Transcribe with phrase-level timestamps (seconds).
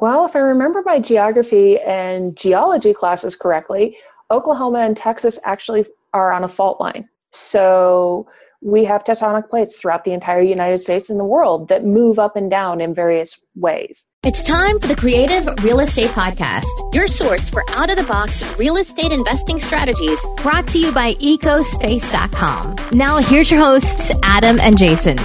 [0.00, 3.96] Well, if I remember my geography and geology classes correctly,
[4.30, 7.08] Oklahoma and Texas actually are on a fault line.
[7.30, 8.28] So
[8.62, 12.36] we have tectonic plates throughout the entire United States and the world that move up
[12.36, 14.04] and down in various ways.
[14.24, 18.42] It's time for the Creative Real Estate Podcast, your source for out of the box
[18.58, 22.76] real estate investing strategies brought to you by ecospace.com.
[22.92, 25.18] Now, here's your hosts, Adam and Jason.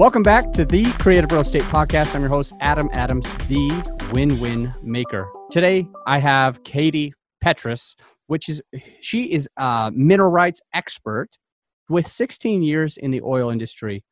[0.00, 2.14] Welcome back to the Creative Real Estate Podcast.
[2.14, 3.68] I'm your host, Adam Adams, the
[4.14, 5.30] win win maker.
[5.50, 7.12] Today, I have Katie
[7.42, 8.62] Petrus, which is
[9.02, 11.28] she is a mineral rights expert
[11.90, 14.02] with 16 years in the oil industry.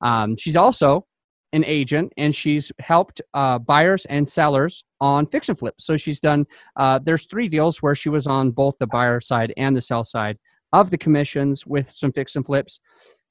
[0.00, 1.06] Um, she's also
[1.52, 5.76] an agent and she's helped uh, buyers and sellers on fix and flip.
[5.78, 9.54] So she's done, uh, there's three deals where she was on both the buyer side
[9.56, 10.38] and the sell side
[10.72, 12.80] of the commissions with some fix and flips.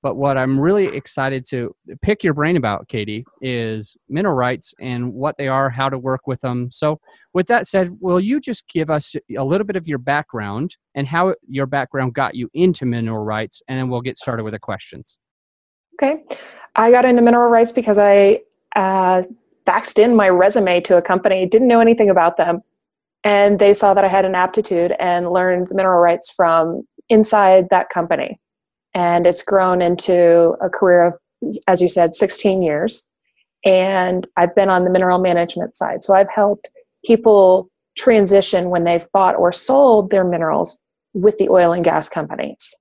[0.05, 5.11] But what I'm really excited to pick your brain about, Katie, is mineral rights and
[5.11, 6.69] what they are, how to work with them.
[6.69, 6.99] So,
[7.33, 11.07] with that said, will you just give us a little bit of your background and
[11.07, 14.59] how your background got you into mineral rights, and then we'll get started with the
[14.59, 15.17] questions.
[15.95, 16.23] Okay.
[16.75, 18.41] I got into mineral rights because I
[18.75, 19.23] uh,
[19.65, 22.61] faxed in my resume to a company, didn't know anything about them,
[23.23, 27.89] and they saw that I had an aptitude and learned mineral rights from inside that
[27.89, 28.39] company
[28.95, 31.17] and it's grown into a career of,
[31.67, 33.07] as you said, 16 years.
[33.65, 36.03] And I've been on the mineral management side.
[36.03, 36.71] So I've helped
[37.03, 40.81] people transition when they've bought or sold their minerals
[41.13, 42.73] with the oil and gas companies.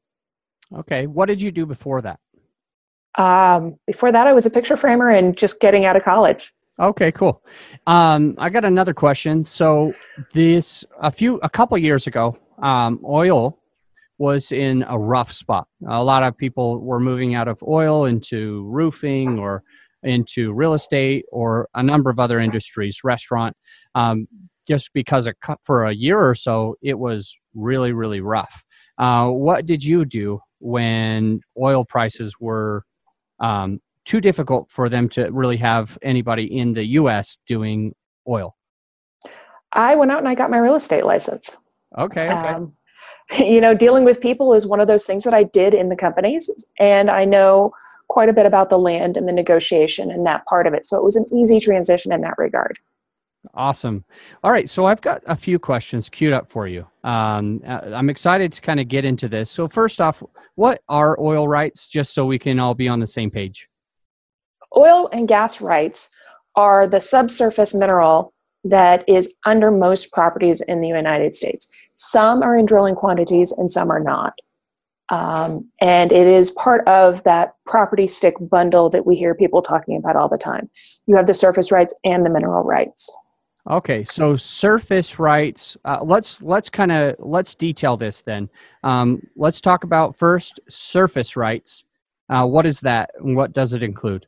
[0.77, 1.07] Okay.
[1.07, 2.21] What did you do before that?
[3.17, 6.53] Um, before that, I was a picture framer and just getting out of college.
[6.81, 7.43] Okay, cool.
[7.87, 9.45] Um, I got another question.
[9.45, 9.95] So
[10.33, 13.57] this a few a couple years ago, um, oil
[14.19, 15.67] was in a rough spot.
[15.89, 19.63] A lot of people were moving out of oil into roofing or
[20.03, 23.57] into real estate or a number of other industries, restaurant.
[23.95, 24.29] Um,
[24.67, 28.65] just because of, for a year or so, it was really, really rough.
[28.99, 32.85] Uh, what did you do when oil prices were
[33.41, 37.39] um, too difficult for them to really have anybody in the U.S.
[37.47, 37.95] doing
[38.29, 38.55] oil?
[39.73, 41.57] I went out and I got my real estate license.
[41.99, 42.29] Okay.
[42.29, 42.49] Okay.
[42.49, 42.73] Um,
[43.39, 45.97] you know, dealing with people is one of those things that I did in the
[45.97, 47.73] companies, and I know
[48.09, 50.85] quite a bit about the land and the negotiation and that part of it.
[50.85, 52.79] So it was an easy transition in that regard.
[53.55, 54.05] Awesome.
[54.43, 56.87] All right, so I've got a few questions queued up for you.
[57.03, 59.51] Um, uh, I'm excited to kind of get into this.
[59.51, 60.23] So first off,
[60.55, 61.87] what are oil rights?
[61.87, 63.69] Just so we can all be on the same page.
[64.77, 66.11] Oil and gas rights
[66.57, 68.34] are the subsurface mineral
[68.65, 71.69] that is under most properties in the United States.
[71.95, 74.35] Some are in drilling quantities and some are not.
[75.11, 79.99] Um, and it is part of that property stick bundle that we hear people talking
[79.99, 80.71] about all the time.
[81.07, 83.11] You have the surface rights and the mineral rights.
[83.71, 85.77] Okay, so surface rights.
[85.85, 88.51] Uh, let's let's kind of let's detail this then.
[88.83, 91.85] Um, let's talk about first surface rights.
[92.29, 94.27] Uh, what is that, and what does it include?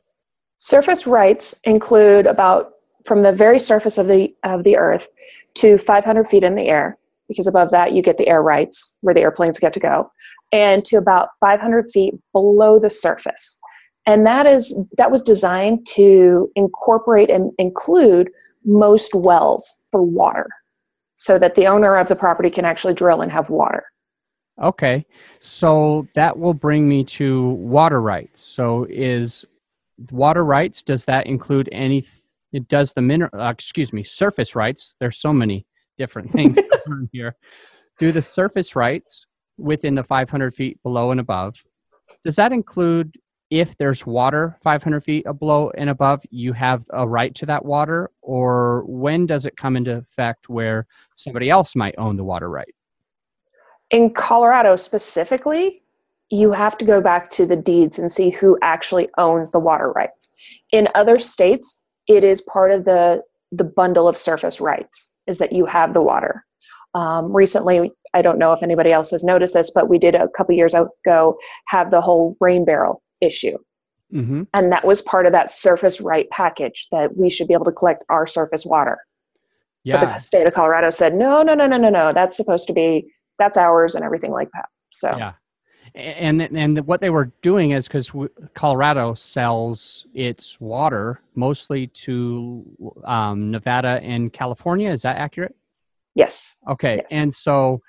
[0.57, 2.76] Surface rights include about
[3.07, 5.09] from the very surface of the of the earth
[5.55, 6.97] to 500 feet in the air
[7.29, 10.11] because above that you get the air rights where the airplanes get to go
[10.51, 13.57] and to about 500 feet below the surface.
[14.05, 18.29] And that is that was designed to incorporate and include
[18.65, 20.47] most wells for water
[21.15, 23.83] so that the owner of the property can actually drill and have water.
[24.61, 25.05] Okay
[25.39, 28.41] so that will bring me to water rights.
[28.41, 29.45] So is
[30.11, 32.01] water rights does that include any
[32.53, 34.93] it does the mineral, uh, excuse me, surface rights.
[34.99, 35.65] There's so many
[35.97, 36.57] different things
[37.11, 37.35] here.
[37.99, 39.25] Do the surface rights
[39.57, 41.55] within the 500 feet below and above.
[42.23, 43.15] Does that include
[43.49, 48.11] if there's water 500 feet below and above, you have a right to that water?
[48.21, 50.85] Or when does it come into effect where
[51.15, 52.73] somebody else might own the water right?
[53.89, 55.81] In Colorado specifically,
[56.29, 59.91] you have to go back to the deeds and see who actually owns the water
[59.93, 60.29] rights.
[60.73, 65.53] In other states, it is part of the the bundle of surface rights is that
[65.53, 66.45] you have the water.
[66.93, 70.27] Um, recently, I don't know if anybody else has noticed this, but we did a
[70.35, 71.37] couple years ago
[71.67, 73.57] have the whole rain barrel issue.
[74.13, 74.43] Mm-hmm.
[74.53, 77.71] And that was part of that surface right package that we should be able to
[77.71, 78.97] collect our surface water.
[79.83, 79.99] Yeah.
[79.99, 82.11] But the state of Colorado said, no, no, no, no, no, no.
[82.13, 84.65] That's supposed to be, that's ours and everything like that.
[84.91, 85.33] So, yeah
[85.97, 88.11] and and what they were doing is because
[88.53, 92.65] Colorado sells its water mostly to
[93.05, 94.91] um, Nevada and California.
[94.91, 95.55] Is that accurate?
[96.15, 96.57] Yes.
[96.69, 97.07] Okay, yes.
[97.11, 97.81] and so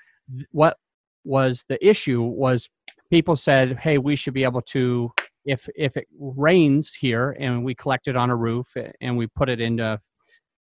[0.51, 0.77] what
[1.23, 2.69] was the issue was
[3.09, 5.11] people said, "Hey, we should be able to
[5.45, 9.49] if if it rains here and we collect it on a roof and we put
[9.49, 9.99] it into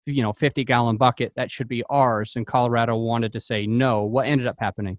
[0.06, 4.04] you know 50 gallon bucket that should be ours and colorado wanted to say no
[4.04, 4.98] what ended up happening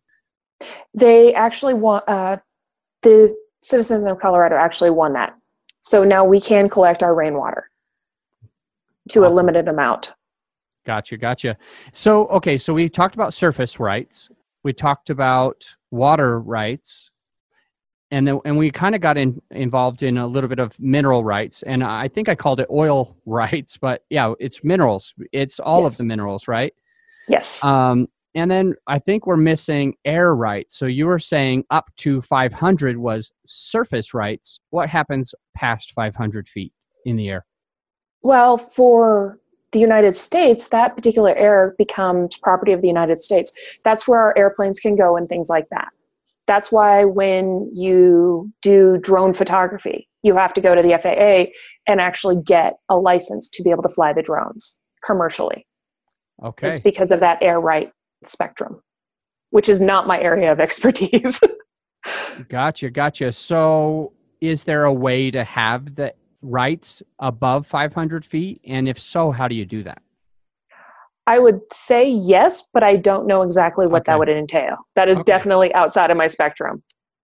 [0.94, 2.38] they actually want uh,
[3.02, 5.36] the citizens of colorado actually won that.
[5.82, 7.70] So now we can collect our rainwater
[9.10, 9.32] to awesome.
[9.32, 10.14] a limited amount.
[10.86, 11.58] Gotcha gotcha.
[11.94, 14.30] So okay so we talked about surface rights.
[14.64, 17.12] We talked about water rights.
[18.12, 21.24] And then and we kind of got in, involved in a little bit of mineral
[21.24, 21.64] rights.
[21.64, 25.14] And i think i called it oil rights but yeah it's minerals.
[25.32, 25.94] It's all yes.
[25.94, 26.74] of the minerals right?
[27.28, 27.64] Yes.
[27.64, 32.22] Um and then i think we're missing air rights so you were saying up to
[32.22, 36.74] 500 was surface rights what happens past 500 feet
[37.06, 37.46] in the air
[38.22, 39.40] well for
[39.72, 43.52] the United States, that particular air becomes property of the United States.
[43.84, 45.90] That's where our airplanes can go and things like that.
[46.48, 51.52] That's why when you do drone photography, you have to go to the FAA
[51.88, 55.68] and actually get a license to be able to fly the drones commercially.
[56.44, 56.70] Okay.
[56.70, 57.92] It's because of that air right
[58.24, 58.82] spectrum,
[59.52, 61.40] which is not my area of expertise.
[62.50, 63.32] gotcha, gotcha.
[63.32, 68.62] So, is there a way to have the rights above 500 feet?
[68.66, 70.02] And if so, how do you do that?
[71.28, 74.14] I would say yes, but I don't know exactly what okay.
[74.14, 74.78] that would entail.
[74.96, 75.26] That is okay.
[75.26, 76.82] definitely outside of my spectrum.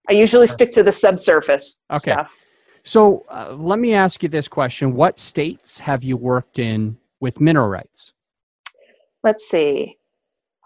[0.08, 2.12] I usually stick to the subsurface okay.
[2.12, 2.30] stuff.
[2.84, 7.42] So uh, let me ask you this question What states have you worked in with
[7.42, 8.12] mineral rights?
[9.24, 9.98] Let's see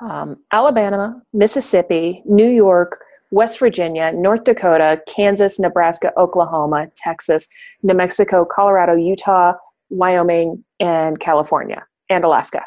[0.02, 3.00] um, Alabama, Mississippi, New York,
[3.32, 7.48] West Virginia, North Dakota, Kansas, Nebraska, Oklahoma, Texas,
[7.84, 9.54] New Mexico, Colorado, Utah,
[9.90, 12.64] Wyoming, and California, and Alaska.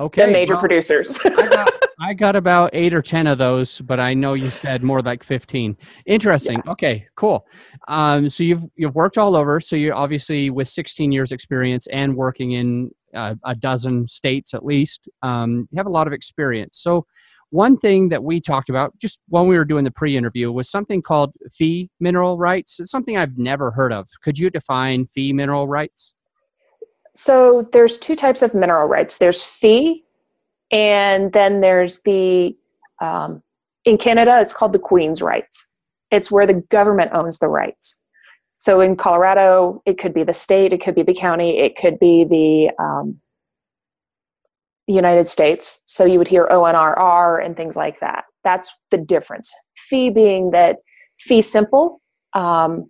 [0.00, 0.26] Okay.
[0.26, 1.18] The major well, producers.
[1.24, 4.82] I, got, I, got, about eight or 10 of those, but I know you said
[4.82, 5.76] more like 15.
[6.06, 6.62] Interesting.
[6.64, 6.72] Yeah.
[6.72, 7.46] Okay, cool.
[7.86, 9.60] Um, so you've, you've worked all over.
[9.60, 14.64] So you're obviously with 16 years experience and working in uh, a dozen states at
[14.64, 16.78] least, um, you have a lot of experience.
[16.80, 17.04] So
[17.50, 21.02] one thing that we talked about just when we were doing the pre-interview was something
[21.02, 22.80] called fee mineral rights.
[22.80, 24.08] It's something I've never heard of.
[24.22, 26.14] Could you define fee mineral rights?
[27.20, 29.18] So there's two types of mineral rights.
[29.18, 30.06] There's fee,
[30.72, 32.56] and then there's the
[33.02, 33.42] um,
[33.84, 35.70] in Canada it's called the Queen's rights.
[36.10, 38.00] It's where the government owns the rights.
[38.56, 41.98] So in Colorado, it could be the state, it could be the county, it could
[41.98, 43.20] be the um,
[44.86, 45.82] United States.
[45.84, 48.24] So you would hear ONRR and things like that.
[48.44, 49.52] That's the difference.
[49.76, 50.76] Fee being that
[51.18, 52.00] fee simple.
[52.32, 52.88] Um,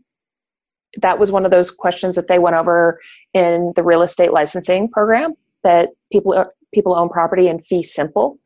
[0.99, 3.01] that was one of those questions that they went over
[3.35, 6.45] in the real estate licensing program that people uh,
[6.75, 8.39] people own property in fee simple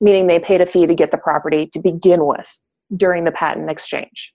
[0.00, 2.60] meaning they paid a fee to get the property to begin with
[2.96, 4.34] during the patent exchange.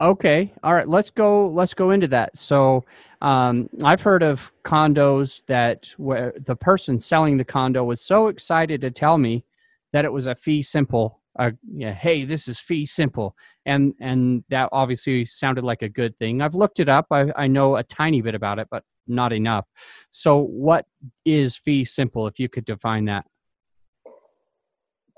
[0.00, 2.36] Okay all right let's go let's go into that.
[2.36, 2.84] So
[3.20, 8.80] um, i've heard of condos that where the person selling the condo was so excited
[8.80, 9.44] to tell me
[9.92, 13.34] that it was a fee simple hey, this is fee simple,
[13.66, 16.42] and and that obviously sounded like a good thing.
[16.42, 17.06] I've looked it up.
[17.10, 19.66] I I know a tiny bit about it, but not enough.
[20.10, 20.86] So, what
[21.24, 22.26] is fee simple?
[22.26, 23.24] If you could define that.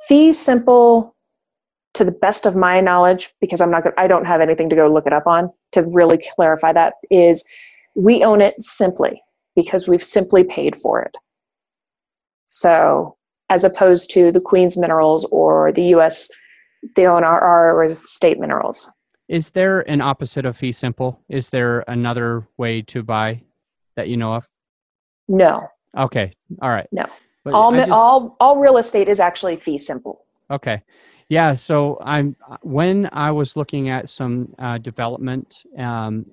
[0.09, 1.17] Fee simple,
[1.95, 4.89] to the best of my knowledge, because I'm not I don't have anything to go
[4.89, 6.95] look it up on to really clarify that.
[7.11, 7.45] Is
[7.95, 9.23] we own it simply
[9.55, 11.15] because we've simply paid for it.
[12.47, 13.16] So
[13.51, 16.31] as opposed to the Queen's minerals or the U.S.
[16.95, 18.91] the ONRR or state minerals.
[19.29, 21.21] Is there an opposite of fee simple?
[21.29, 23.43] Is there another way to buy
[23.97, 24.49] that you know of?
[25.29, 25.69] No.
[25.97, 26.33] Okay.
[26.63, 26.87] All right.
[26.93, 27.07] No.
[27.45, 30.25] But all just, all all real estate is actually fee simple.
[30.51, 30.83] Okay.
[31.29, 31.55] Yeah.
[31.55, 36.27] So I'm when I was looking at some uh, development, um,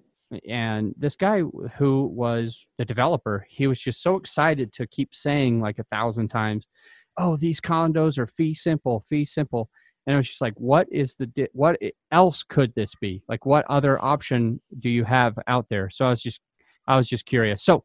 [0.47, 1.41] and this guy
[1.77, 6.29] who was the developer, he was just so excited to keep saying like a thousand
[6.29, 6.67] times,
[7.17, 9.69] oh these condos are fee simple fee simple.
[10.05, 11.79] And it was just like what is the di- what
[12.11, 13.23] else could this be?
[13.29, 15.89] Like what other option do you have out there?
[15.89, 16.41] So i was just
[16.87, 17.63] i was just curious.
[17.63, 17.83] So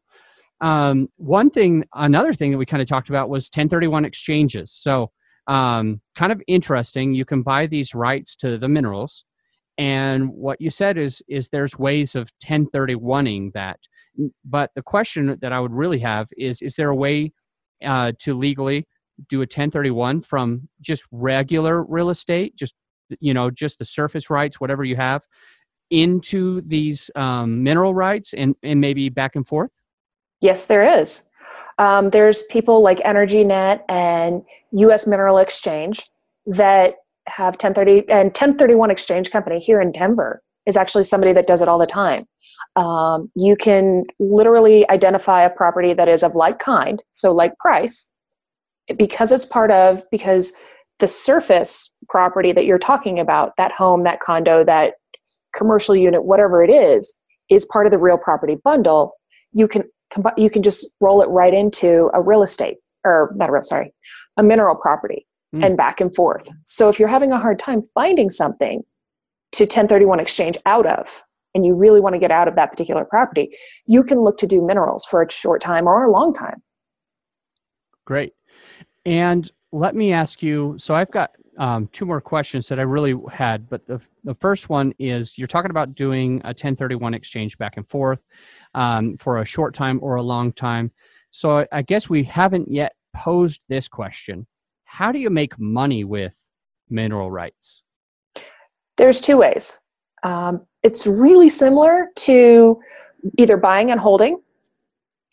[0.61, 4.71] um, one thing another thing that we kind of talked about was 1031 exchanges.
[4.73, 5.11] So
[5.47, 9.25] um, kind of interesting you can buy these rights to the minerals.
[9.77, 13.79] And what you said is is there's ways of 1031ing that.
[14.43, 17.31] But the question that i would really have is is there a way
[17.85, 18.85] uh, to legally
[19.27, 22.73] do a 1031 from just regular real estate, just
[23.19, 25.27] you know, just the surface rights, whatever you have,
[25.89, 29.71] into these um, mineral rights, and and maybe back and forth?
[30.41, 31.23] Yes, there is.
[31.77, 35.07] Um, there's people like EnergyNet and U.S.
[35.07, 36.09] Mineral Exchange
[36.45, 36.95] that
[37.27, 41.67] have 1030 and 1031 Exchange Company here in Denver is actually somebody that does it
[41.67, 42.25] all the time.
[42.75, 48.11] Um, you can literally identify a property that is of like kind, so like price,
[48.97, 50.53] because it's part of, because
[50.99, 54.95] the surface property that you're talking about, that home, that condo, that
[55.55, 57.13] commercial unit, whatever it is,
[57.49, 59.13] is part of the real property bundle.
[59.53, 59.83] You can
[60.37, 63.93] you can just roll it right into a real estate or not a real sorry,
[64.37, 65.65] a mineral property mm.
[65.65, 66.47] and back and forth.
[66.65, 68.83] So if you're having a hard time finding something
[69.53, 71.23] to 1031 exchange out of,
[71.55, 73.51] and you really want to get out of that particular property,
[73.85, 76.61] you can look to do minerals for a short time or a long time.
[78.05, 78.33] Great.
[79.05, 83.15] And let me ask you so I've got um, two more questions that I really
[83.31, 87.77] had, but the, the first one is you're talking about doing a 1031 exchange back
[87.77, 88.23] and forth
[88.75, 90.91] um, for a short time or a long time.
[91.31, 94.47] So I guess we haven't yet posed this question
[94.85, 96.37] How do you make money with
[96.89, 97.83] mineral rights?
[98.97, 99.79] There's two ways.
[100.23, 102.79] Um, it's really similar to
[103.37, 104.41] either buying and holding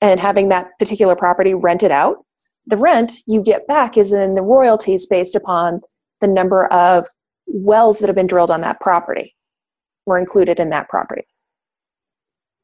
[0.01, 2.26] and having that particular property rented out.
[2.67, 5.81] The rent you get back is in the royalties based upon
[6.21, 7.07] the number of
[7.47, 9.35] wells that have been drilled on that property
[10.05, 11.27] were included in that property.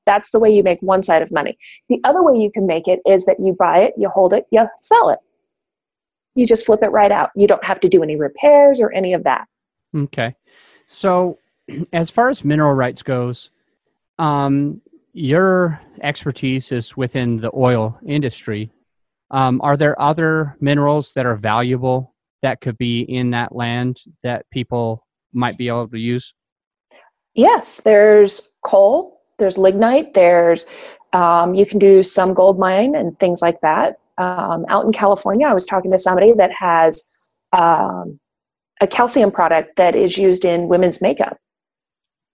[0.06, 1.56] That's the way you make one side of money.
[1.88, 4.47] The other way you can make it is that you buy it, you hold it,
[4.50, 5.18] you sell it.
[6.35, 7.30] You just flip it right out.
[7.37, 9.47] You don't have to do any repairs or any of that.
[9.94, 10.35] Okay.
[10.87, 11.38] So,
[11.92, 13.50] as far as mineral rights goes,
[14.18, 14.80] um,
[15.12, 18.73] your expertise is within the oil industry.
[19.33, 24.45] Um, are there other minerals that are valuable that could be in that land that
[24.51, 26.35] people might be able to use?
[27.35, 30.67] Yes, there's coal, there's lignite, there's
[31.15, 33.97] um, you can do some gold mine and things like that.
[34.19, 37.03] Um, out in California, I was talking to somebody that has
[37.53, 38.19] um,
[38.81, 41.39] a calcium product that is used in women's makeup.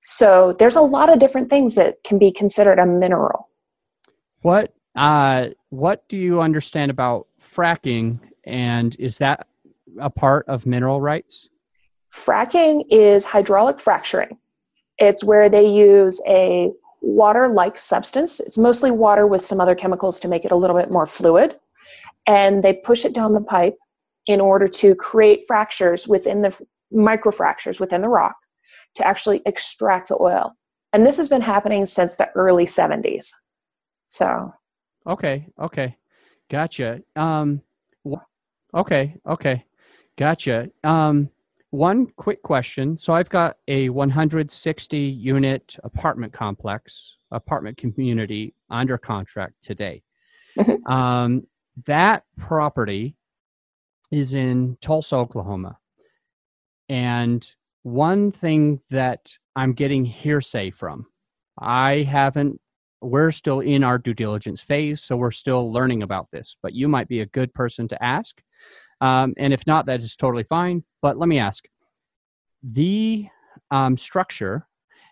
[0.00, 3.48] So there's a lot of different things that can be considered a mineral.
[4.42, 9.46] What uh, what do you understand about fracking, and is that
[10.00, 11.48] a part of mineral rights?
[12.12, 14.36] Fracking is hydraulic fracturing.
[14.98, 18.40] It's where they use a water like substance.
[18.40, 21.56] It's mostly water with some other chemicals to make it a little bit more fluid.
[22.26, 23.76] And they push it down the pipe
[24.26, 26.60] in order to create fractures within the
[26.92, 28.34] microfractures within the rock
[28.96, 30.56] to actually extract the oil.
[30.92, 33.30] And this has been happening since the early 70s.
[34.08, 34.52] So.
[35.08, 35.46] Okay.
[35.58, 35.96] Okay.
[36.50, 37.00] Gotcha.
[37.16, 37.62] Um,
[38.74, 39.14] okay.
[39.26, 39.64] Okay.
[40.16, 40.68] Gotcha.
[40.84, 41.30] Um,
[41.70, 42.98] one quick question.
[42.98, 50.02] So I've got a 160 unit apartment complex, apartment community under contract today.
[50.58, 50.92] Mm-hmm.
[50.92, 51.46] Um,
[51.86, 53.14] that property
[54.10, 55.78] is in Tulsa, Oklahoma.
[56.88, 57.46] And
[57.82, 61.06] one thing that I'm getting hearsay from,
[61.58, 62.60] I haven't,
[63.00, 66.88] we're still in our due diligence phase, so we're still learning about this, but you
[66.88, 68.40] might be a good person to ask
[69.00, 70.82] um, and if not, that is totally fine.
[71.02, 71.64] But let me ask
[72.62, 73.28] the
[73.70, 74.66] um, structure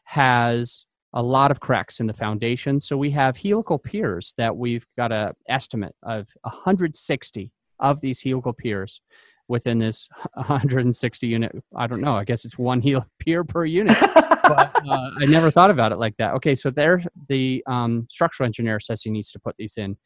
[0.05, 2.81] has a lot of cracks in the foundation.
[2.81, 8.53] So we have helical piers that we've got an estimate of 160 of these helical
[8.53, 9.01] piers
[9.49, 11.53] within this 160 unit.
[11.77, 12.15] I don't know.
[12.15, 13.97] I guess it's one heel pier per unit.
[14.01, 16.35] but uh, I never thought about it like that.
[16.35, 19.97] Okay, so there, the um, structural engineer says he needs to put these in,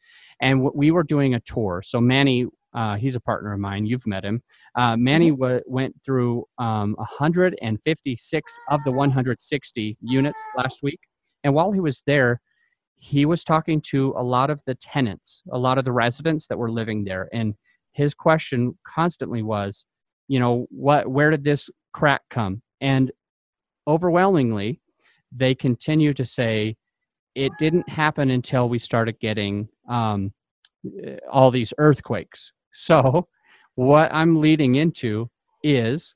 [0.41, 1.81] and we were doing a tour.
[1.85, 3.85] So Manny uh, he's a partner of mine.
[3.85, 4.41] You've met him.
[4.75, 5.41] Uh, Manny mm-hmm.
[5.41, 10.99] w- went through um, 156 of the 160 units last week.
[11.43, 12.39] And while he was there,
[12.97, 16.57] he was talking to a lot of the tenants, a lot of the residents that
[16.57, 17.27] were living there.
[17.33, 17.55] And
[17.93, 19.85] his question constantly was,
[20.27, 22.61] you know, what, where did this crack come?
[22.79, 23.11] And
[23.87, 24.81] overwhelmingly,
[25.31, 26.75] they continue to say
[27.35, 30.31] it didn't happen until we started getting um,
[31.31, 33.27] all these earthquakes so,
[33.75, 35.29] what I'm leading into
[35.63, 36.15] is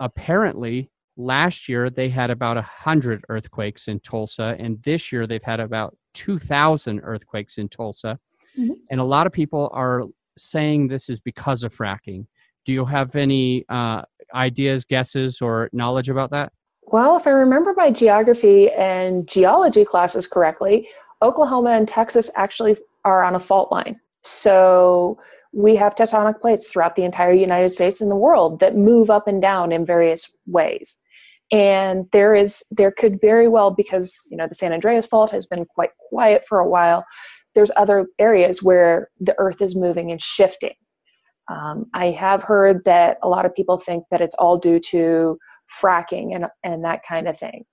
[0.00, 5.60] apparently last year they had about 100 earthquakes in Tulsa, and this year they've had
[5.60, 8.18] about 2,000 earthquakes in Tulsa.
[8.58, 8.72] Mm-hmm.
[8.90, 10.02] And a lot of people are
[10.38, 12.26] saying this is because of fracking.
[12.64, 14.02] Do you have any uh,
[14.34, 16.52] ideas, guesses, or knowledge about that?
[16.82, 20.88] Well, if I remember my geography and geology classes correctly,
[21.22, 24.00] Oklahoma and Texas actually are on a fault line.
[24.22, 25.18] So
[25.52, 29.28] we have tectonic plates throughout the entire United States and the world that move up
[29.28, 30.96] and down in various ways.
[31.50, 35.44] And there is there could very well because you know the San Andreas fault has
[35.44, 37.04] been quite quiet for a while.
[37.54, 40.74] There's other areas where the Earth is moving and shifting.
[41.50, 45.38] Um, I have heard that a lot of people think that it's all due to
[45.82, 47.64] fracking and and that kind of thing.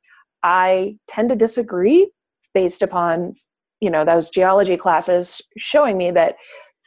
[0.44, 2.12] I tend to disagree
[2.54, 3.36] based upon,
[3.80, 6.36] you know, those geology classes showing me that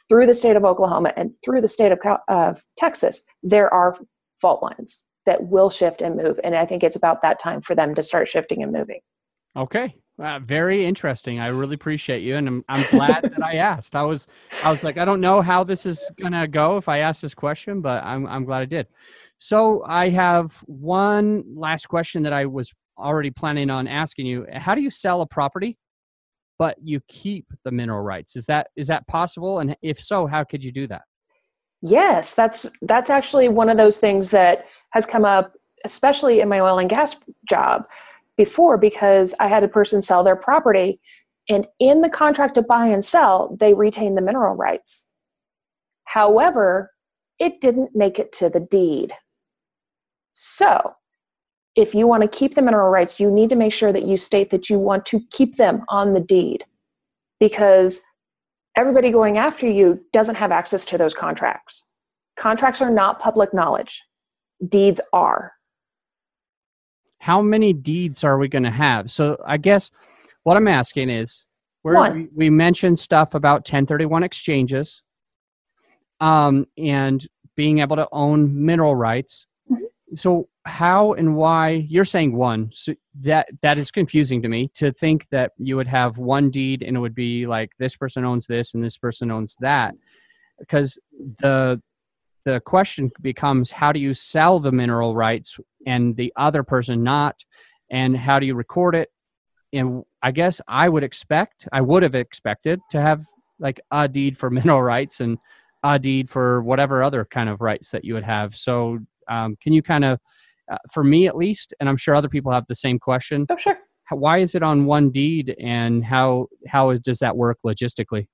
[0.08, 3.96] through the state of Oklahoma and through the state of, of Texas, there are
[4.40, 6.40] fault lines that will shift and move.
[6.42, 9.00] And I think it's about that time for them to start shifting and moving.
[9.56, 9.94] Okay.
[10.18, 11.40] Very interesting.
[11.40, 13.96] I really appreciate you, and I'm, I'm glad that I asked.
[13.96, 14.26] I was
[14.62, 17.34] I was like, I don't know how this is gonna go if I ask this
[17.34, 18.86] question, but I'm I'm glad I did.
[19.38, 24.46] So I have one last question that I was already planning on asking you.
[24.52, 25.78] How do you sell a property,
[26.58, 28.36] but you keep the mineral rights?
[28.36, 29.60] Is that is that possible?
[29.60, 31.02] And if so, how could you do that?
[31.80, 35.54] Yes, that's that's actually one of those things that has come up,
[35.84, 37.16] especially in my oil and gas
[37.48, 37.86] job
[38.36, 41.00] before, because I had a person sell their property,
[41.48, 45.08] and in the contract to buy and sell, they retain the mineral rights.
[46.04, 46.92] However,
[47.38, 49.12] it didn't make it to the deed.
[50.34, 50.94] So,
[51.74, 54.16] if you want to keep the mineral rights, you need to make sure that you
[54.16, 56.64] state that you want to keep them on the deed
[57.40, 58.00] because
[58.76, 61.82] everybody going after you doesn't have access to those contracts.
[62.36, 64.02] Contracts are not public knowledge,
[64.68, 65.52] deeds are.
[67.22, 69.08] How many deeds are we going to have?
[69.08, 69.92] So I guess
[70.42, 71.44] what I'm asking is
[71.84, 75.02] we we mentioned stuff about 1031 exchanges
[76.18, 77.24] um, and
[77.54, 79.46] being able to own mineral rights.
[79.70, 79.84] Mm-hmm.
[80.16, 84.90] So how and why you're saying one so that that is confusing to me to
[84.90, 88.48] think that you would have one deed and it would be like this person owns
[88.48, 89.94] this and this person owns that
[90.58, 90.98] because
[91.38, 91.80] the
[92.44, 97.36] the question becomes how do you sell the mineral rights and the other person not
[97.90, 99.08] and how do you record it
[99.72, 103.24] and i guess i would expect i would have expected to have
[103.58, 105.38] like a deed for mineral rights and
[105.84, 109.72] a deed for whatever other kind of rights that you would have so um, can
[109.72, 110.18] you kind of
[110.70, 113.46] uh, for me at least, and I'm sure other people have the same question.
[113.50, 113.78] Oh, sure.
[114.10, 118.26] Why is it on one deed, and how how does that work logistically?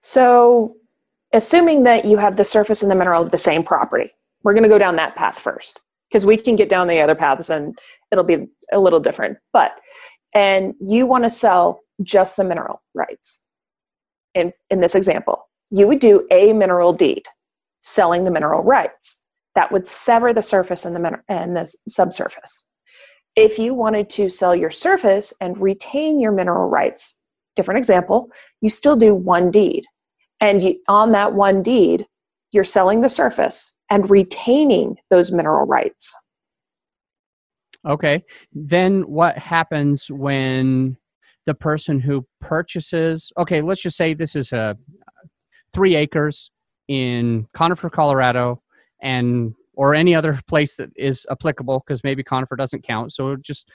[0.00, 0.76] So,
[1.32, 4.10] assuming that you have the surface and the mineral of the same property,
[4.42, 7.14] we're going to go down that path first because we can get down the other
[7.14, 7.78] paths and
[8.10, 9.38] it'll be a little different.
[9.52, 9.72] But
[10.34, 13.42] and you want to sell just the mineral rights.
[14.34, 17.24] In in this example, you would do a mineral deed,
[17.80, 19.22] selling the mineral rights
[19.54, 22.66] that would sever the surface and the, and the subsurface.
[23.36, 27.20] If you wanted to sell your surface and retain your mineral rights,
[27.56, 29.84] different example, you still do one deed.
[30.42, 32.04] And on that one deed,
[32.50, 36.12] you're selling the surface and retaining those mineral rights.
[37.88, 38.22] Okay.
[38.52, 40.96] Then what happens when
[41.46, 44.74] the person who purchases, okay, let's just say this is a uh,
[45.72, 46.50] three acres
[46.88, 48.60] in Conifer, Colorado
[49.00, 53.12] and or any other place that is applicable because maybe Conifer doesn't count.
[53.12, 53.70] So just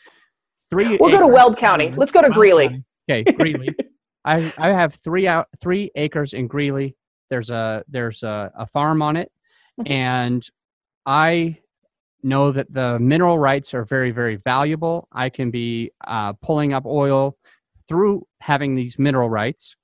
[0.70, 0.98] three.
[1.00, 1.94] We'll go to Weld County.
[1.98, 2.68] Let's go to Weld Greeley.
[2.68, 2.84] County.
[3.10, 3.70] Okay, Greeley.
[4.26, 6.96] I I have three out three acres in Greeley.
[7.30, 9.32] There's a there's a, a farm on it,
[9.86, 10.48] and
[11.06, 11.58] I
[12.24, 15.08] know that the mineral rights are very very valuable.
[15.12, 17.38] I can be uh, pulling up oil
[17.88, 19.76] through having these mineral rights,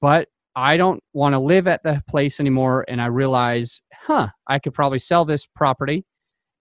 [0.00, 2.84] but I don't want to live at the place anymore.
[2.88, 6.04] And I realize huh, I could probably sell this property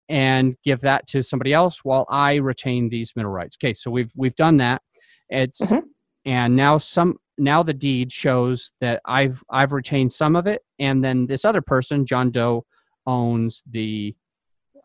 [0.09, 3.57] and give that to somebody else while I retain these mineral rights.
[3.61, 4.81] Okay, so we've we've done that.
[5.29, 5.87] It's mm-hmm.
[6.29, 11.03] And now some now the deed shows that I've I've retained some of it, and
[11.03, 12.65] then this other person, John Doe,
[13.07, 14.15] owns the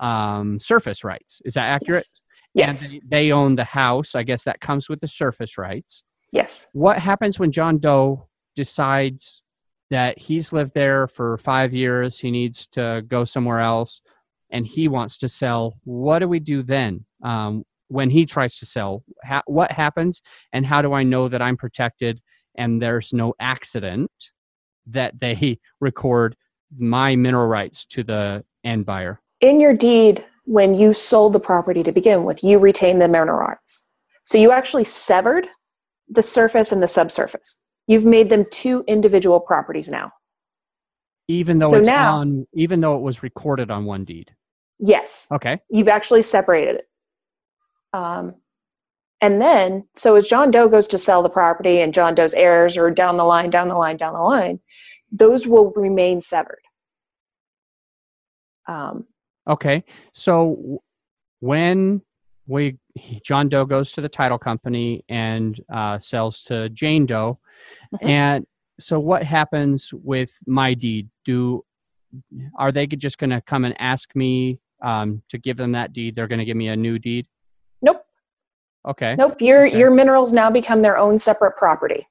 [0.00, 1.42] um, surface rights.
[1.44, 2.06] Is that accurate?
[2.54, 2.92] Yes.
[2.92, 4.14] And they, they own the house.
[4.14, 6.02] I guess that comes with the surface rights.
[6.32, 6.70] Yes.
[6.72, 8.26] What happens when John Doe
[8.56, 9.42] decides
[9.90, 14.00] that he's lived there for five years, he needs to go somewhere else,
[14.50, 18.66] and he wants to sell, what do we do then um, when he tries to
[18.66, 19.04] sell?
[19.24, 20.20] Ha- what happens,
[20.52, 22.20] and how do I know that I'm protected
[22.56, 24.10] and there's no accident
[24.86, 26.36] that they record
[26.76, 29.20] my mineral rights to the end buyer?
[29.40, 33.38] In your deed, when you sold the property to begin with, you retain the mineral
[33.38, 33.86] rights.
[34.24, 35.46] So you actually severed
[36.08, 37.60] the surface and the subsurface.
[37.86, 40.10] You've made them two individual properties now.
[41.28, 44.34] Even though so it's now, on, even though it was recorded on one deed.
[44.78, 45.28] Yes.
[45.30, 45.60] Okay.
[45.70, 46.88] You've actually separated it.
[47.94, 48.34] Um,
[49.20, 52.76] and then, so as John Doe goes to sell the property and John Doe's heirs
[52.76, 54.60] are down the line, down the line, down the line,
[55.12, 56.60] those will remain severed.
[58.68, 59.06] Um,
[59.48, 59.84] okay.
[60.12, 60.82] So
[61.40, 62.02] when
[62.46, 62.76] we
[63.24, 67.38] John Doe goes to the title company and uh, sells to Jane Doe,
[67.94, 68.08] Mm-hmm.
[68.08, 68.46] And
[68.80, 71.08] so what happens with my deed?
[71.24, 71.64] Do
[72.56, 76.14] are they just going to come and ask me um, to give them that deed?
[76.14, 77.26] They're going to give me a new deed?
[78.86, 79.14] Okay.
[79.16, 79.78] Nope, your Okay.
[79.78, 82.06] your minerals now become their own separate property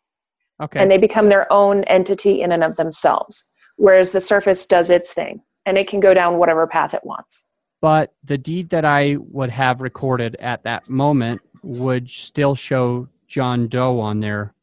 [0.61, 0.79] Okay.
[0.79, 3.51] and they become their own entity in and of themselves.
[3.77, 7.47] Whereas the surface does its thing and it can go down whatever path it wants.
[7.81, 13.67] but the deed that I would have recorded at that moment would still show John
[13.67, 14.53] Doe on there,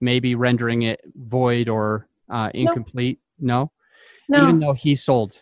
[0.00, 3.20] maybe rendering it void or uh, incomplete.
[3.40, 3.70] No?
[4.28, 5.40] No, even even, though he sold.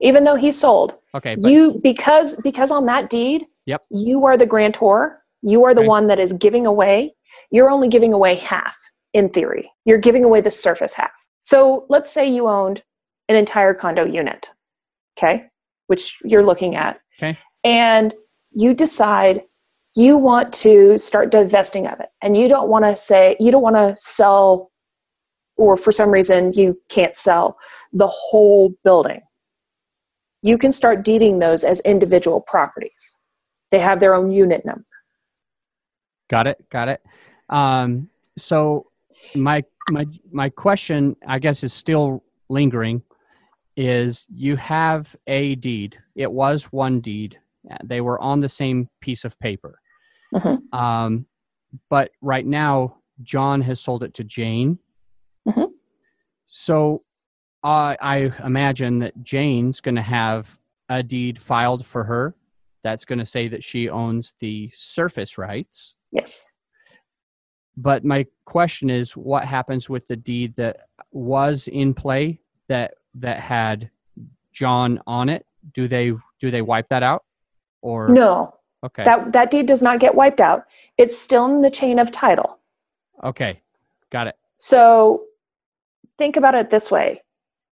[0.00, 3.82] Even though he sold, Okay, but you because because on that deed, Yep.
[3.90, 5.19] you are the grantor.
[5.42, 5.88] You are the Okay.
[5.88, 7.14] one that is giving away.
[7.50, 8.76] You're only giving away half
[9.12, 9.70] in theory.
[9.84, 11.12] You're giving away the surface half.
[11.40, 12.82] So let's say you owned
[13.28, 14.50] an entire condo unit,
[15.18, 15.46] okay,
[15.86, 17.00] which you're looking at.
[17.18, 17.38] Okay.
[17.64, 18.14] And
[18.52, 19.42] you decide
[19.96, 22.08] you want to start divesting of it.
[22.22, 24.70] And you don't want to say, you don't want to sell,
[25.56, 27.58] or for some reason you can't sell
[27.92, 29.20] the whole building.
[30.42, 33.16] You can start deeding those as individual properties.
[33.70, 34.84] They have their own unit number.
[36.30, 37.02] Got it, got it.
[37.50, 38.86] Um, so
[39.34, 43.02] my my my question, I guess, is still lingering.
[43.76, 45.98] Is you have a deed?
[46.14, 47.38] It was one deed.
[47.70, 49.80] uh, They were on the same piece of paper.
[50.34, 50.72] Mhm.
[50.72, 51.26] Um,
[51.88, 54.78] but right now, John has sold it to Jane.
[55.48, 55.70] Mhm.
[56.46, 57.04] So
[57.62, 62.34] I I imagine that Jane's going to have a deed filed for her
[62.82, 65.94] that's going to say that she owns the surface rights.
[66.12, 66.50] Yes.
[67.76, 73.40] But my question is, what happens with the deed that was in play that that
[73.40, 73.90] had
[74.52, 75.46] John on it?
[75.74, 77.24] Do they do they wipe that out?
[77.82, 80.64] Or No, okay, that that deed does not get wiped out.
[80.98, 82.58] It's still in the chain of title.
[83.24, 83.60] okay,
[84.10, 84.36] got it.
[84.56, 85.24] So
[86.18, 87.22] think about it this way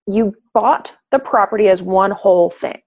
[0.07, 2.81] you bought the property as one whole thing.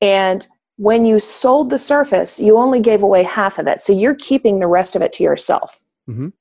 [0.00, 0.46] And
[0.80, 3.82] when you sold the surface, you only gave away half of it.
[3.82, 5.78] So you're keeping the rest of it to yourself.
[6.08, 6.32] Mhm.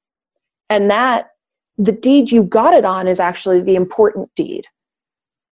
[0.70, 1.32] And that,
[1.78, 4.66] the deed you got it on is actually the important deed.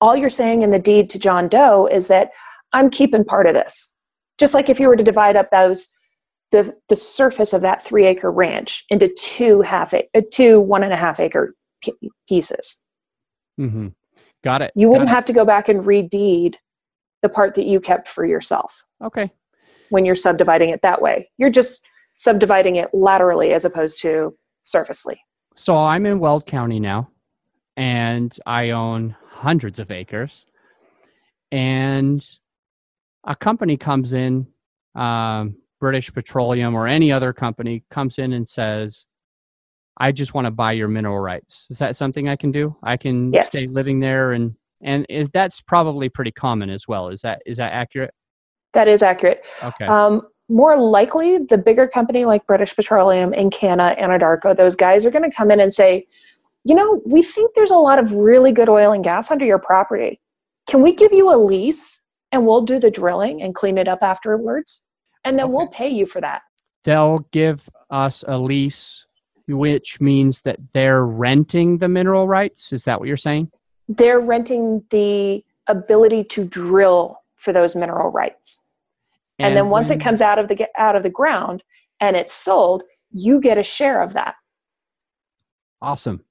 [0.01, 2.33] All you're saying in the deed to John Doe is that
[2.73, 3.95] I'm keeping part of this.
[4.37, 5.87] Just like if you were to divide up those
[6.51, 10.83] the the surface of that three acre ranch into two half a, uh, two one
[10.83, 12.81] and a half acre p- pieces.
[13.57, 13.89] hmm
[14.43, 14.73] Got it.
[14.75, 16.59] You wouldn't got have to go back and redeed
[17.23, 18.85] the part that you kept for yourself.
[19.03, 19.31] Okay.
[19.89, 21.31] when you're subdividing it that way.
[21.37, 25.21] You're just subdividing it laterally as opposed to surfacely.
[25.55, 27.11] So I'm in Weld County now,
[27.77, 30.47] and I own hundreds of acres.
[31.51, 32.27] And
[33.27, 34.47] a company comes in,
[34.95, 39.05] um, British Petroleum or any other company comes in and says,
[39.99, 42.77] "I just want to buy your mineral rights." Is that something I can do?
[42.83, 43.49] I can Yes.
[43.49, 47.09] stay living there, and and is that's probably pretty common as well.
[47.09, 48.15] Is that is that accurate?
[48.75, 49.45] That is accurate.
[49.63, 49.87] Okay.
[49.87, 55.29] Um, more likely, the bigger company like British Petroleum, Encana, Anadarko, those guys are going
[55.29, 56.07] to come in and say,
[56.65, 59.59] you know, we think there's a lot of really good oil and gas under your
[59.59, 60.21] property.
[60.69, 64.01] Can we give you a lease and we'll do the drilling and clean it up
[64.03, 64.83] afterwards?
[65.25, 66.43] And then we'll pay you for that.
[66.85, 69.05] They'll give us a lease,
[69.49, 72.73] which means that they're renting the mineral rights.
[72.73, 73.51] Is that what you're saying?
[73.97, 78.63] They're renting the ability to drill for those mineral rights.
[79.39, 81.63] And, then once when- it comes out of the out of the ground
[82.01, 84.35] and it's sold, you get a share of that.
[85.81, 86.25] Awesome.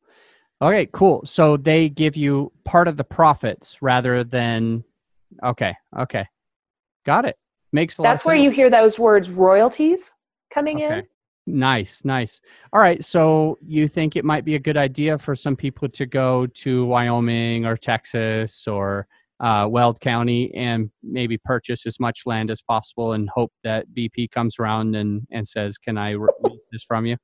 [0.61, 1.23] Okay, cool.
[1.25, 4.83] So they give you part of the profits rather than
[5.43, 6.25] okay, okay.
[7.05, 7.37] Got it.
[7.73, 8.43] Makes a lot That's where sense.
[8.45, 10.11] you hear those words royalties
[10.51, 11.07] coming in.
[11.47, 12.39] Nice, nice.
[12.71, 16.05] All right, so you think it might be a good idea for some people to
[16.05, 19.07] go to Wyoming or Texas or
[19.39, 24.29] uh, Weld County and maybe purchase as much land as possible and hope that BP
[24.29, 27.17] comes around and, and says, "Can I lease this from you?"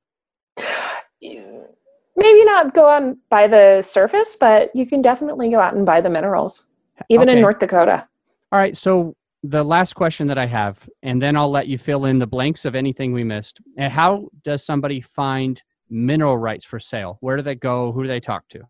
[1.22, 5.86] Maybe not go out and buy the surface, but you can definitely go out and
[5.86, 6.66] buy the minerals,
[7.10, 7.38] even Okay.
[7.38, 8.10] in North Dakota.
[8.52, 8.76] All right.
[8.76, 12.28] So the last question that I have, and then I'll let you fill in the
[12.28, 13.60] blanks of anything we missed.
[13.78, 17.18] How does somebody find mineral rights for sale?
[17.22, 17.92] Where do they go?
[17.92, 18.62] Who do they talk to?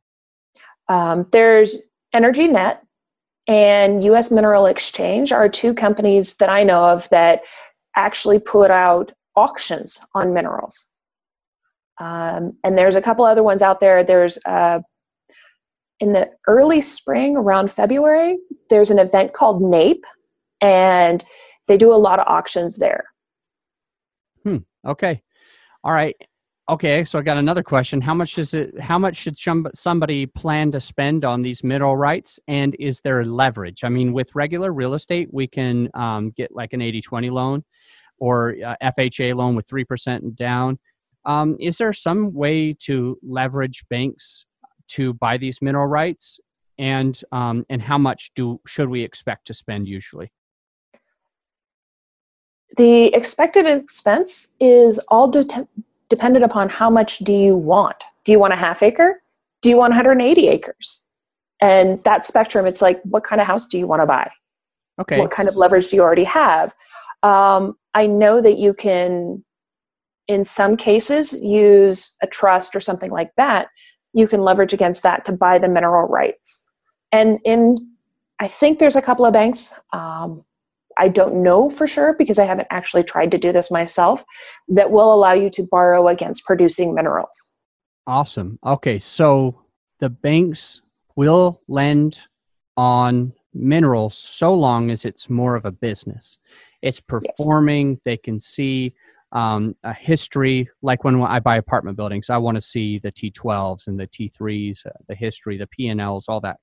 [0.90, 1.80] Um, there's
[2.16, 2.80] EnergyNet
[3.48, 4.30] and U.S.
[4.30, 7.42] Mineral Exchange are two companies that I know of that
[7.96, 10.88] actually put out auctions on minerals.
[12.00, 14.04] Um, and there's a couple other ones out there.
[14.04, 14.80] There's uh,
[16.00, 18.38] in the early spring, around February,
[18.70, 20.04] there's an event called NAPE,
[20.62, 21.24] and
[21.68, 23.06] they do a lot of auctions there.
[24.44, 24.58] Hmm.
[24.86, 25.22] Okay.
[25.84, 26.16] All right.
[26.70, 27.04] Okay.
[27.04, 28.02] So I got another question.
[28.02, 28.80] How much is it?
[28.80, 29.38] How much should
[29.76, 32.40] somebody plan to spend on these mineral rights?
[32.48, 33.84] And is there leverage?
[33.84, 37.64] I mean, with regular real estate, we can um, get like an 80 20 loan.
[38.20, 40.80] or uh, FHA loan with 3% down.
[41.26, 44.46] Um, is there some way to leverage banks
[44.90, 46.40] to buy these mineral rights?
[46.80, 50.32] And, um, and how much do, should we expect to spend usually?
[52.76, 55.68] The expected expense is all de-
[56.10, 58.04] dependent upon how much do you want.
[58.24, 59.22] Do you want a half acre?
[59.62, 61.06] Do you want 180 acres?
[61.60, 64.30] And that spectrum, it's like, what kind of house do you want to buy?
[65.00, 65.20] Okay.
[65.20, 66.74] What kind of leverage do you already have?
[67.24, 69.44] Um, I know that you can,
[70.28, 73.70] in some cases, use a trust or something like that.
[74.14, 76.64] You can leverage against that to buy the mineral rights.
[77.12, 77.78] And in,
[78.40, 79.80] I think there's a couple of banks.
[79.94, 80.44] Um,
[80.98, 84.24] I don't know for sure because I haven't actually tried to do this myself
[84.70, 87.52] that will allow you to borrow against producing minerals.
[88.08, 88.58] Awesome.
[88.66, 89.62] Okay, so
[90.00, 90.82] the banks
[91.16, 92.20] will lend
[92.78, 96.38] on minerals so long as it's more of a business.
[96.82, 98.00] It's performing, yes.
[98.06, 98.94] they can see
[99.32, 103.88] um, a history, like when I buy apartment buildings, I want to see the T12s
[103.88, 106.58] and the T3s, uh, the history, the P&Ls, all that.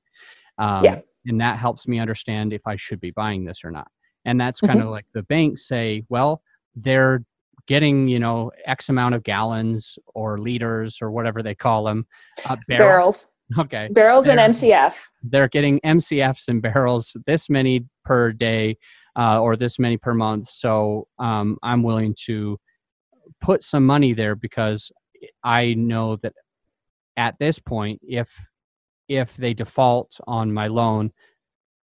[0.59, 1.01] Um, yeah.
[1.27, 3.89] And that helps me understand if I should be buying this or not.
[4.25, 4.89] And that's kind mm-hmm.
[4.89, 6.43] of like the banks say, well,
[6.75, 7.25] they're
[7.67, 12.07] getting, you know, X amount of gallons or liters or whatever they call them.
[12.45, 13.31] Uh, barrels.
[13.59, 13.89] Okay.
[13.93, 14.95] Barrels they're, and MCF.
[15.23, 18.79] They're getting MCFs and barrels this many per day
[19.17, 20.49] uh, or this many per month.
[20.49, 22.59] So um, I'm willing to
[23.43, 24.91] put some money there because
[25.43, 26.33] I know that
[27.17, 28.35] at this point, if
[29.09, 31.13] if they default on my loan,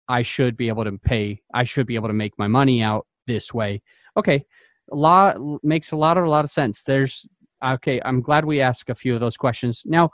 [0.09, 1.41] I should be able to pay.
[1.53, 3.81] I should be able to make my money out this way.
[4.17, 4.43] Okay,
[4.91, 6.83] a lot makes a lot of a lot of sense.
[6.83, 7.27] There's
[7.63, 8.01] okay.
[8.03, 9.83] I'm glad we asked a few of those questions.
[9.85, 10.09] Now,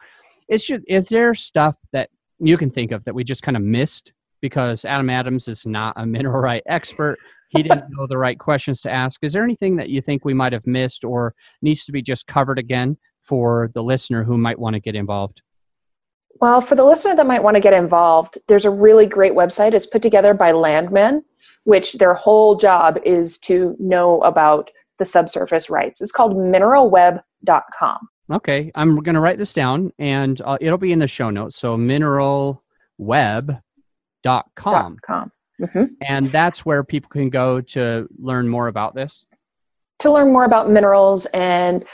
[0.50, 3.64] is just, is there stuff that you can think of that we just kind of
[3.64, 7.18] missed because Adam Adams is not a mineral right expert?
[7.50, 9.24] He didn't know the right questions to ask.
[9.24, 12.28] Is there anything that you think we might have missed or needs to be just
[12.28, 15.42] covered again for the listener who might want to get involved?
[16.42, 19.74] Well, for the listener that might want to get involved, there's a really great website.
[19.74, 21.24] It's put together by landmen,
[21.64, 26.02] which their whole job is to know about the subsurface rights.
[26.02, 28.10] It's called mineralweb.com.
[28.32, 31.58] Okay, I'm going to write this down and uh, it'll be in the show notes.
[31.58, 32.62] So mineralweb.com.
[34.26, 35.32] .com.
[35.62, 35.84] Mm-hmm.
[36.02, 39.26] And that's where people can go to learn more about this.
[40.00, 41.86] To learn more about minerals and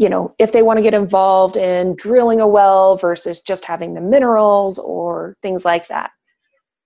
[0.00, 3.92] you know, if they want to get involved in drilling a well versus just having
[3.92, 6.10] the minerals or things like that.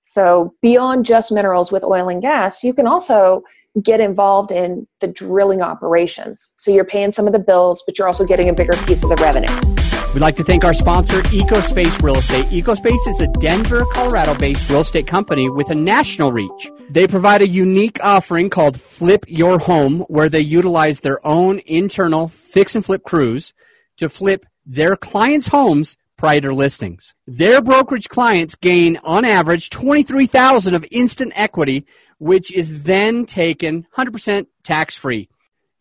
[0.00, 3.44] So, beyond just minerals with oil and gas, you can also
[3.80, 6.50] get involved in the drilling operations.
[6.56, 9.08] So, you're paying some of the bills, but you're also getting a bigger piece of
[9.08, 9.83] the revenue.
[10.14, 12.44] We'd like to thank our sponsor, EcoSpace Real Estate.
[12.46, 16.70] EcoSpace is a Denver, Colorado based real estate company with a national reach.
[16.88, 22.28] They provide a unique offering called Flip Your Home, where they utilize their own internal
[22.28, 23.54] fix and flip crews
[23.96, 27.12] to flip their clients' homes prior to listings.
[27.26, 31.86] Their brokerage clients gain on average 23,000 of instant equity,
[32.18, 35.28] which is then taken 100% tax free.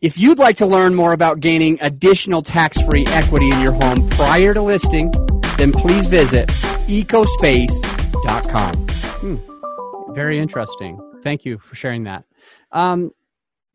[0.04, 4.10] If you'd like to learn more about gaining additional tax free equity in your home
[4.10, 5.10] prior to listing,
[5.56, 6.50] then please visit
[6.90, 8.74] ecospace.com.
[8.90, 10.14] Hmm.
[10.14, 11.00] Very interesting.
[11.24, 12.26] Thank you for sharing that.
[12.74, 13.12] Um,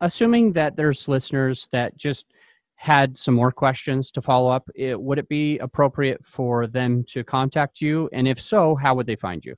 [0.01, 2.27] assuming that there's listeners that just
[2.75, 7.23] had some more questions to follow up, it, would it be appropriate for them to
[7.23, 8.07] contact you?
[8.13, 9.55] And if so, how would they find you?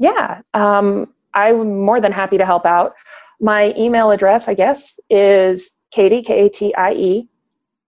[0.00, 2.94] Yeah, um, I'm more than happy to help out.
[3.40, 7.28] My email address, I guess, is Katie, K A T I E,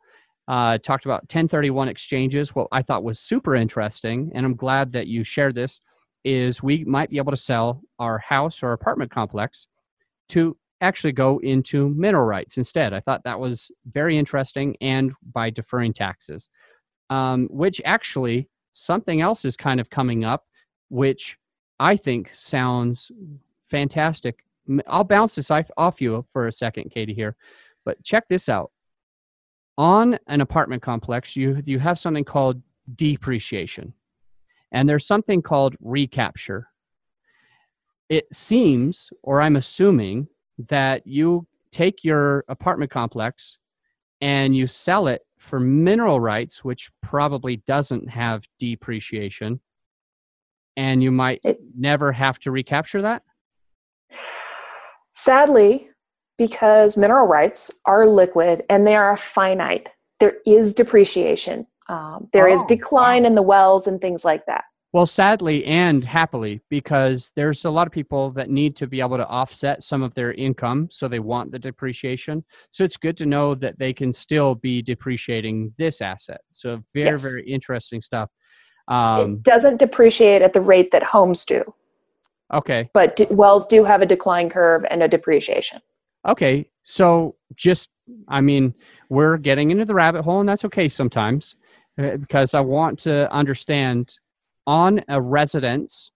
[0.47, 2.55] uh, talked about 1031 exchanges.
[2.55, 5.81] What I thought was super interesting, and I'm glad that you shared this,
[6.23, 9.67] is we might be able to sell our house or apartment complex
[10.29, 12.93] to actually go into mineral rights instead.
[12.93, 16.49] I thought that was very interesting, and by deferring taxes,
[17.09, 20.45] um, which actually something else is kind of coming up,
[20.89, 21.37] which
[21.79, 23.11] I think sounds
[23.69, 24.43] fantastic
[24.87, 27.35] I'll bounce this off you for a second, Katie, here.
[27.85, 28.71] But check this out.
[29.77, 32.61] On an apartment complex, you, you have something called
[32.95, 33.93] depreciation,
[34.71, 36.67] and there's something called recapture.
[38.09, 40.27] It seems, or I'm assuming,
[40.69, 43.57] that you take your apartment complex
[44.21, 49.59] and you sell it for mineral rights, which probably doesn't have depreciation,
[50.77, 53.23] and you might it, never have to recapture that?
[55.11, 55.89] Sadly,
[56.47, 61.65] because mineral rights are liquid and they are finite, there is depreciation.
[61.87, 63.27] Um, there oh, is decline wow.
[63.27, 64.65] in the wells and things like that.
[64.91, 69.15] Well, sadly and happily, because there's a lot of people that need to be able
[69.15, 72.43] to offset some of their income, so they want the depreciation.
[72.71, 76.41] So it's good to know that they can still be depreciating this asset.
[76.51, 77.21] So very, yes.
[77.21, 78.29] very interesting stuff.
[78.89, 81.63] Um, it doesn't depreciate at the rate that homes do.
[82.53, 82.89] Okay.
[82.93, 85.81] But d- wells do have a decline curve and a depreciation.
[86.27, 86.69] Okay.
[86.83, 87.89] So just,
[88.27, 88.73] I mean,
[89.09, 91.55] we're getting into the rabbit hole, and that's okay sometimes
[91.97, 94.17] uh, because I want to understand
[94.67, 96.11] on a residence,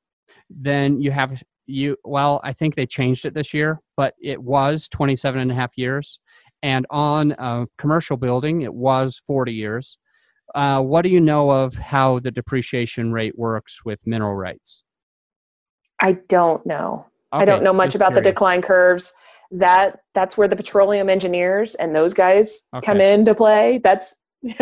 [0.50, 4.88] then you have you well i think they changed it this year but it was
[4.88, 6.22] 27 and a half years
[6.64, 9.98] and on a commercial building it was 40 years.
[10.56, 14.84] Uh, what do you know of how the depreciation rate works with mineral rights?
[16.02, 17.06] I don't know.
[17.34, 19.14] Okay, i don't know much about the decline curves
[19.52, 22.86] that that's where the petroleum engineers and those guys okay.
[22.86, 24.16] come into play that's